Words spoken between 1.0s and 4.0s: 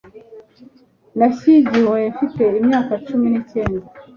Nashyingiwe mfite imyaka cumi nicyenda